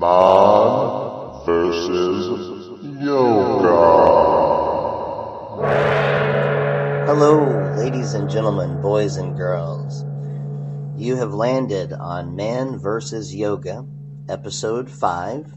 [0.00, 3.74] Man versus Yoga.
[7.04, 10.04] Hello, ladies and gentlemen, boys and girls.
[10.96, 13.84] You have landed on Man versus Yoga,
[14.28, 15.52] episode 5.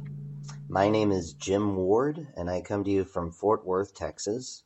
[0.68, 4.64] My name is Jim Ward, and I come to you from Fort Worth, Texas.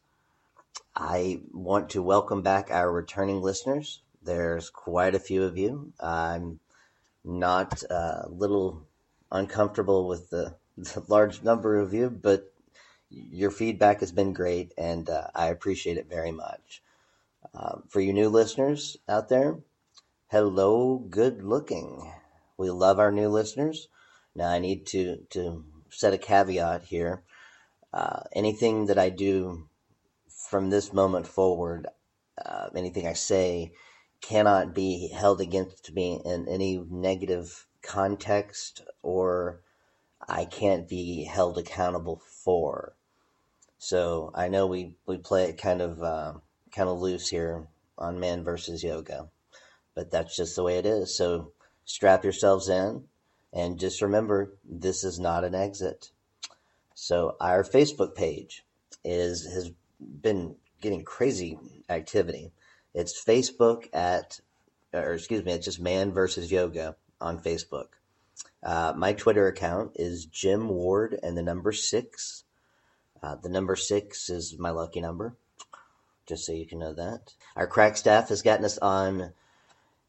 [0.96, 4.02] I want to welcome back our returning listeners.
[4.23, 5.92] There's quite a few of you.
[6.00, 6.62] I'm
[7.26, 8.88] not a little
[9.32, 12.52] uncomfortable with the, the large number of you, but
[13.10, 16.82] your feedback has been great, and uh, I appreciate it very much.
[17.54, 19.60] Uh, for you new listeners out there,
[20.28, 22.11] hello, good looking.
[22.57, 23.88] We love our new listeners.
[24.36, 27.24] Now, I need to, to set a caveat here.
[27.94, 29.69] Uh, anything that I do
[30.28, 31.88] from this moment forward,
[32.44, 33.72] uh, anything I say
[34.22, 39.62] cannot be held against me in any negative context or
[40.28, 42.95] I can't be held accountable for.
[43.77, 46.33] So I know we, we play it kind of uh,
[46.72, 49.30] kind of loose here on man versus yoga,
[49.94, 51.16] but that's just the way it is.
[51.16, 51.52] So
[51.86, 53.03] strap yourselves in
[53.53, 56.11] and just remember this is not an exit.
[56.95, 58.66] So our Facebook page
[59.03, 62.52] is has been getting crazy activity.
[62.94, 64.39] It's Facebook at
[64.94, 67.88] or excuse me, it's just man versus yoga on Facebook.
[68.63, 72.44] Uh, my Twitter account is Jim Ward and the number six.
[73.21, 75.36] Uh, the number six is my lucky number,
[76.25, 77.33] just so you can know that.
[77.55, 79.33] Our crack staff has gotten us on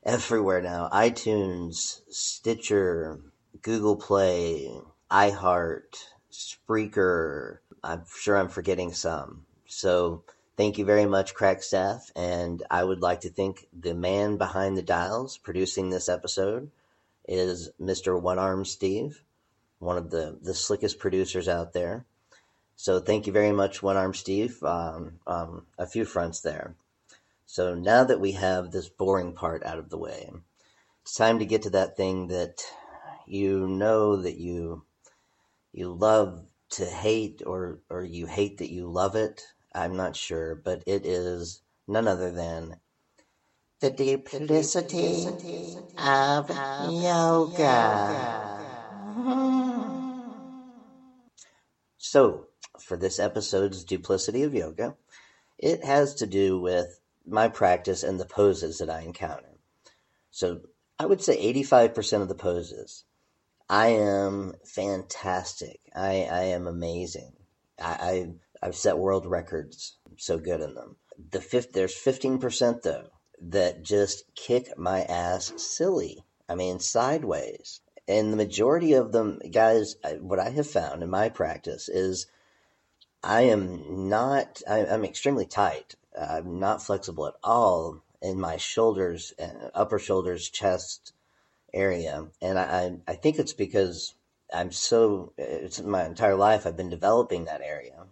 [0.05, 3.21] everywhere now iTunes, Stitcher,
[3.63, 4.71] Google Play,
[5.11, 5.97] iHeart,
[6.33, 7.59] Spreaker.
[7.83, 9.45] I'm sure I'm forgetting some.
[9.67, 10.23] So
[10.57, 12.11] thank you very much, crack staff.
[12.17, 16.71] And I would like to thank the man behind the dials producing this episode
[17.29, 18.21] is Mr.
[18.21, 19.23] One Arm Steve,
[19.79, 22.07] one of the, the slickest producers out there.
[22.77, 26.75] So thank you very much, One Arm Steve, um, um, a few fronts there.
[27.47, 30.31] So now that we have this boring part out of the way,
[31.03, 32.63] it's time to get to that thing that
[33.27, 34.85] you know that you
[35.73, 39.43] you love to hate or or you hate that you love it.
[39.73, 42.81] I'm not sure, but it is none other than
[43.81, 45.27] the duplicity
[45.99, 47.93] of yoga.
[49.19, 50.11] Mm-hmm.
[51.99, 52.47] So,
[52.81, 54.97] for this episode's duplicity of yoga,
[55.59, 59.59] it has to do with my practice and the poses that I encounter.
[60.31, 60.61] So,
[60.99, 63.05] I would say 85% of the poses,
[63.69, 65.81] I am fantastic.
[65.95, 67.33] I, I am amazing.
[67.79, 68.33] I,
[68.63, 69.99] I, I've set world records.
[70.09, 70.97] I'm so good in them.
[71.31, 73.11] The fifth, there's 15% though
[73.41, 76.25] that just kick my ass silly.
[76.49, 77.81] I mean, sideways.
[78.09, 82.27] And the majority of them, guys, what I have found in my practice is
[83.23, 85.97] I am not, I, am extremely tight.
[86.19, 91.13] I'm not flexible at all in my shoulders, uh, upper shoulders, chest
[91.75, 92.29] area.
[92.41, 94.15] And I, I think it's because
[94.55, 98.05] I'm so, it's my entire life I've been developing that area.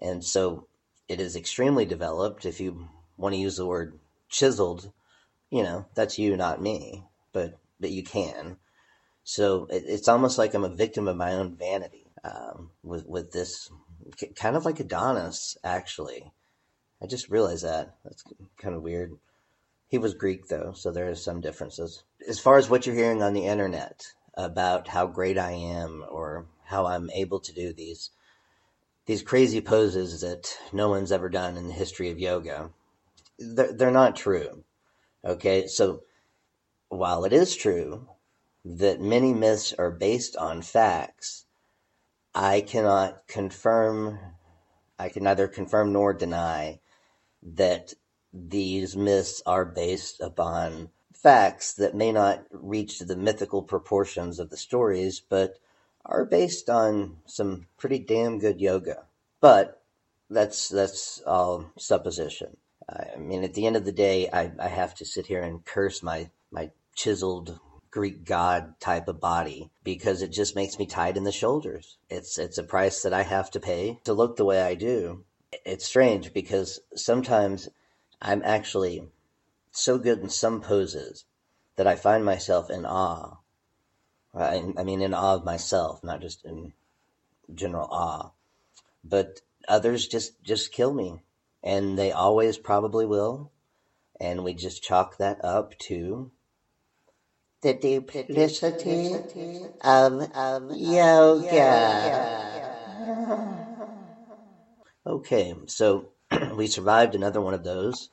[0.00, 0.68] And so
[1.08, 2.46] it is extremely developed.
[2.46, 4.92] If you want to use the word chiseled,
[5.50, 8.56] you know, that's you, not me, but, but you can.
[9.24, 13.32] So it, it's almost like I'm a victim of my own vanity um, with, with
[13.32, 13.70] this
[14.36, 16.32] kind of like Adonis, actually.
[17.02, 17.96] I just realized that.
[18.04, 18.24] That's
[18.58, 19.12] kind of weird.
[19.88, 22.02] He was Greek, though, so there is some differences.
[22.28, 26.46] As far as what you're hearing on the internet about how great I am or
[26.64, 28.10] how I'm able to do these
[29.06, 32.70] these crazy poses that no one's ever done in the history of yoga,
[33.38, 34.64] they're, they're not true.
[35.24, 36.02] Okay, so
[36.88, 38.08] while it is true
[38.64, 41.46] that many myths are based on facts,
[42.34, 44.18] I cannot confirm,
[44.98, 46.80] I can neither confirm nor deny
[47.42, 47.94] that
[48.32, 54.56] these myths are based upon facts that may not reach the mythical proportions of the
[54.56, 55.58] stories, but
[56.04, 59.04] are based on some pretty damn good yoga.
[59.40, 59.82] But
[60.28, 62.56] that's that's all supposition.
[62.88, 65.64] I mean, at the end of the day, I, I have to sit here and
[65.64, 67.58] curse my, my chiseled
[67.90, 71.98] Greek god type of body because it just makes me tight in the shoulders.
[72.08, 75.24] It's, it's a price that I have to pay to look the way I do.
[75.64, 77.68] It's strange because sometimes
[78.22, 79.08] I'm actually
[79.72, 81.24] so good in some poses
[81.76, 83.38] that I find myself in awe.
[84.32, 86.72] I, I mean, in awe of myself, not just in
[87.52, 88.30] general awe.
[89.02, 91.22] But others just, just kill me
[91.66, 93.50] and they always probably will.
[94.20, 96.30] And we just chalk that up to
[97.60, 99.12] the duplicity
[99.82, 102.22] of, of yoga.
[105.04, 106.08] Okay, so
[106.54, 108.10] we survived another one of those.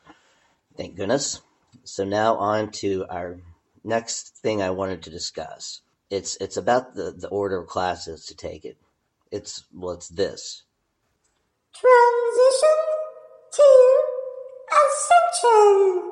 [0.76, 1.42] Thank goodness.
[1.84, 3.40] So now on to our
[3.84, 5.82] next thing I wanted to discuss.
[6.10, 8.78] It's it's about the, the order of classes to take it.
[9.32, 10.64] It's well it's this.
[11.74, 13.03] Transition
[13.56, 14.02] to
[14.84, 16.12] ascension.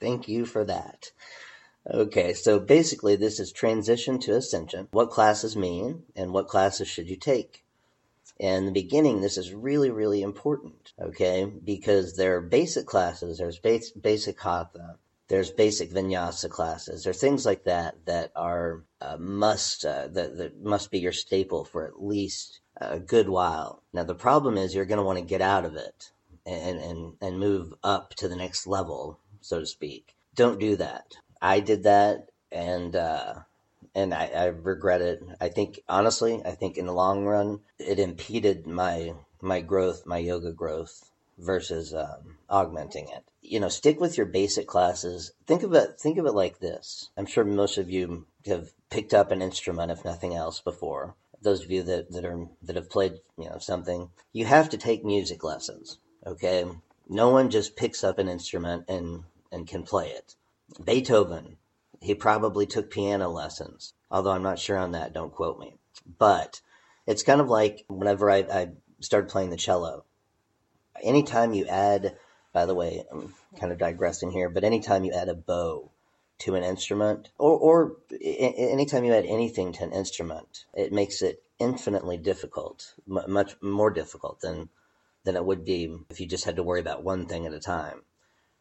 [0.00, 1.12] Thank you for that.
[1.88, 4.88] Okay, so basically, this is transition to ascension.
[4.90, 7.64] What classes mean, and what classes should you take?
[8.38, 11.44] In the beginning, this is really, really important, okay?
[11.44, 14.98] Because there are basic classes, there's base, basic hatha,
[15.28, 20.36] there's basic vinyasa classes, there are things like that that are uh, must uh, that,
[20.36, 23.82] that must be your staple for at least a good while.
[23.92, 26.10] Now, the problem is you're going to want to get out of it
[26.44, 30.16] and, and, and move up to the next level so to speak.
[30.34, 31.14] Don't do that.
[31.40, 33.34] I did that, and uh,
[33.94, 35.22] and I, I regret it.
[35.40, 40.18] I think honestly, I think in the long run, it impeded my my growth, my
[40.18, 43.24] yoga growth, versus um, augmenting it.
[43.40, 45.32] You know, stick with your basic classes.
[45.46, 46.00] Think of it.
[46.00, 47.10] Think of it like this.
[47.16, 51.14] I'm sure most of you have picked up an instrument, if nothing else, before.
[51.46, 54.76] Those of you that, that are that have played, you know, something, you have to
[54.76, 56.00] take music lessons.
[56.26, 56.64] Okay,
[57.08, 59.22] no one just picks up an instrument and
[59.52, 60.34] and can play it.
[60.84, 61.58] Beethoven,
[62.00, 65.12] he probably took piano lessons, although I'm not sure on that.
[65.12, 65.78] Don't quote me.
[66.18, 66.60] But
[67.06, 70.04] it's kind of like whenever I, I started playing the cello.
[71.00, 72.16] Anytime you add,
[72.52, 75.92] by the way, I'm kind of digressing here, but anytime you add a bow
[76.38, 81.42] to an instrument, or, or anytime you add anything to an instrument, it makes it
[81.58, 84.68] infinitely difficult, much more difficult than
[85.24, 87.58] than it would be if you just had to worry about one thing at a
[87.58, 88.02] time.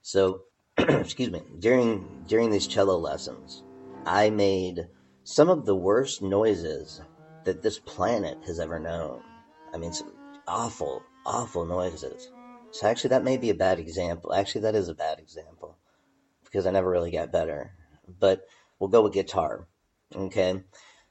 [0.02, 0.44] So
[0.78, 3.62] excuse me, during during these cello lessons,
[4.06, 4.88] I made
[5.24, 7.02] some of the worst noises
[7.44, 9.22] that this planet has ever known.
[9.74, 10.14] I mean, some
[10.48, 12.30] awful, awful noises.
[12.72, 14.34] So actually, that may be a bad example.
[14.34, 15.78] Actually, that is a bad example
[16.56, 17.74] because I never really got better.
[18.08, 18.48] But
[18.80, 19.68] we'll go with guitar.
[20.16, 20.64] Okay,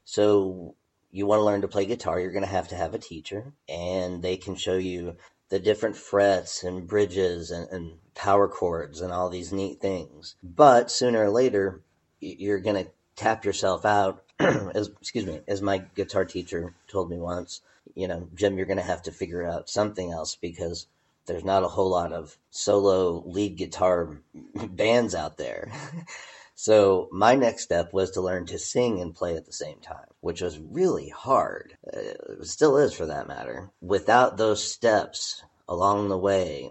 [0.07, 0.75] so
[1.11, 3.53] you want to learn to play guitar, you're going to have to have a teacher,
[3.69, 5.17] and they can show you
[5.51, 10.35] the different frets and bridges and, and power chords and all these neat things.
[10.43, 11.83] But sooner or later,
[12.21, 14.23] you're going to tap yourself out.
[14.39, 17.61] as excuse me, as my guitar teacher told me once,
[17.95, 20.87] you know, Jim, you're going to have to figure out something else because
[21.27, 24.19] there's not a whole lot of solo lead guitar
[24.71, 25.73] bands out there.
[26.55, 30.07] so my next step was to learn to sing and play at the same time,
[30.21, 31.77] which was really hard.
[31.87, 33.71] Uh, it still is for that matter.
[33.81, 36.71] Without those steps along the way,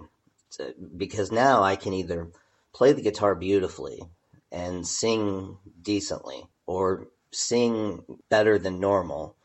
[0.95, 2.29] because now I can either
[2.73, 4.01] play the guitar beautifully
[4.51, 9.35] and sing decently or sing better than normal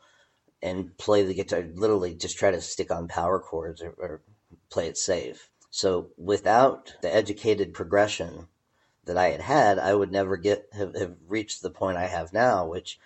[0.61, 4.21] and play the guitar literally just try to stick on power chords or, or
[4.69, 8.47] play it safe so without the educated progression
[9.05, 12.33] that i had had i would never get have, have reached the point i have
[12.33, 12.99] now which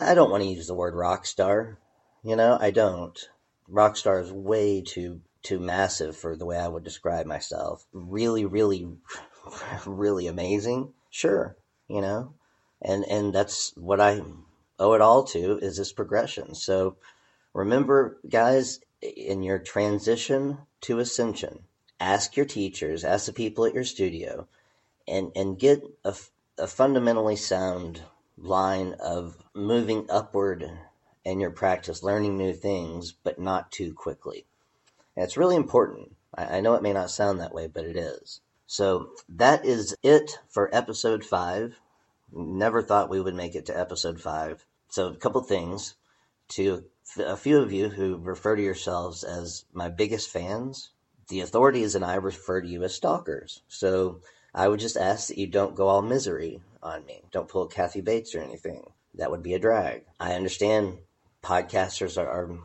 [0.00, 1.78] i don't want to use the word rock star
[2.22, 3.28] you know i don't
[3.68, 7.86] rock star is way too too massive for the way I would describe myself.
[7.92, 8.88] Really, really,
[9.86, 10.92] really amazing.
[11.10, 11.56] Sure,
[11.88, 12.34] you know,
[12.82, 14.22] and and that's what I
[14.78, 16.54] owe it all to is this progression.
[16.54, 16.96] So
[17.58, 21.64] remember, guys, in your transition to ascension,
[21.98, 24.46] ask your teachers, ask the people at your studio,
[25.08, 26.14] and and get a,
[26.56, 28.02] a fundamentally sound
[28.36, 30.70] line of moving upward
[31.24, 34.46] in your practice, learning new things, but not too quickly.
[35.16, 36.14] And it's really important.
[36.32, 38.40] I, I know it may not sound that way, but it is.
[38.68, 41.80] So that is it for episode five.
[42.32, 44.64] Never thought we would make it to episode five.
[44.90, 45.96] So a couple things
[46.48, 46.84] to
[47.18, 50.90] a few of you who refer to yourselves as my biggest fans.
[51.28, 53.62] The authorities and I refer to you as stalkers.
[53.68, 54.20] So
[54.54, 57.22] I would just ask that you don't go all misery on me.
[57.30, 58.90] Don't pull Kathy Bates or anything.
[59.14, 60.04] That would be a drag.
[60.18, 60.98] I understand
[61.42, 62.58] podcasters are, are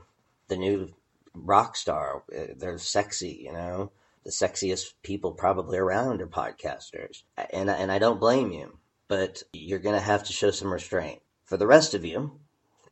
[0.48, 0.94] the new
[1.34, 2.24] rock star.
[2.56, 3.92] They're sexy, you know.
[4.24, 8.78] The sexiest people probably around are podcasters, and and I don't blame you,
[9.10, 11.22] but you're gonna have to show some restraint.
[11.44, 12.40] For the rest of you,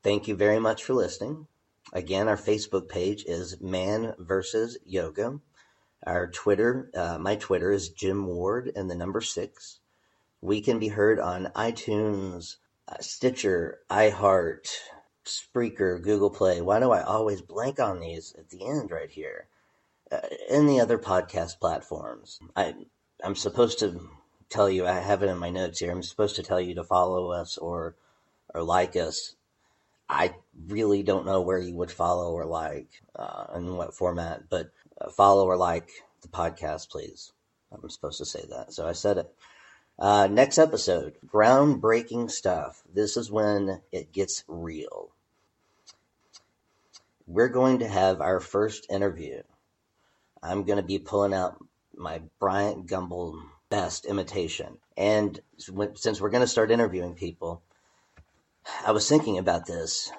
[0.03, 1.47] thank you very much for listening.
[1.93, 5.39] Again, our Facebook page is Man versus Yoga.
[6.05, 9.79] Our Twitter, uh, my Twitter is Jim Ward and the number six.
[10.41, 12.55] We can be heard on iTunes,
[12.87, 14.67] uh, Stitcher, iHeart,
[15.25, 16.61] Spreaker, Google Play.
[16.61, 19.47] Why do I always blank on these at the end right here?
[20.11, 22.39] Uh, the other podcast platforms.
[22.55, 22.73] I
[23.23, 24.09] I'm supposed to
[24.49, 24.87] tell you.
[24.87, 25.91] I have it in my notes here.
[25.91, 27.95] I'm supposed to tell you to follow us or
[28.53, 29.35] or like us.
[30.11, 30.35] I
[30.67, 35.09] really don't know where you would follow or like, uh, in what format, but uh,
[35.09, 35.89] follow or like
[36.21, 37.31] the podcast, please.
[37.71, 39.33] I'm supposed to say that, so I said it.
[39.97, 42.83] Uh, next episode, groundbreaking stuff.
[42.93, 45.11] This is when it gets real.
[47.25, 49.41] We're going to have our first interview.
[50.43, 51.63] I'm going to be pulling out
[51.95, 54.77] my Bryant Gumbel best imitation.
[54.97, 55.39] And
[55.95, 57.61] since we're going to start interviewing people,
[58.85, 60.11] I was thinking about this,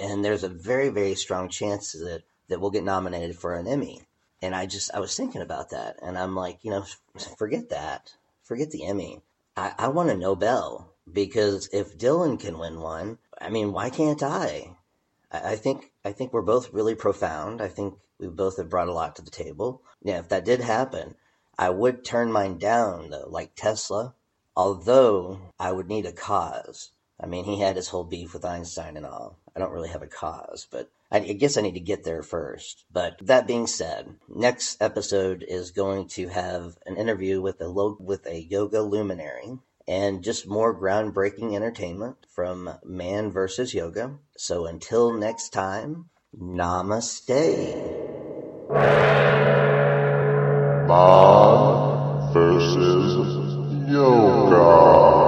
[0.00, 4.02] and there's a very, very strong chance that, that we'll get nominated for an Emmy.
[4.42, 6.84] And I just, I was thinking about that, and I'm like, you know,
[7.38, 8.14] forget that.
[8.42, 9.20] Forget the Emmy.
[9.56, 14.22] I, I want a Nobel because if Dylan can win one, I mean, why can't
[14.22, 14.76] I?
[15.30, 17.60] I, think, I think we're both really profound.
[17.60, 19.82] I think we both have brought a lot to the table.
[20.02, 21.14] Yeah, if that did happen,
[21.58, 24.14] I would turn mine down, though, like Tesla,
[24.56, 26.90] although I would need a cause.
[27.22, 29.36] I mean, he had his whole beef with Einstein and all.
[29.54, 32.84] I don't really have a cause, but I, guess I need to get there first.
[32.92, 37.98] But that being said, next episode is going to have an interview with a lo-
[38.00, 44.18] with a yoga luminary and just more groundbreaking entertainment from Man versus Yoga.
[44.36, 47.28] So until next time, namaste.
[50.86, 53.16] Man versus
[53.90, 55.19] Yoga.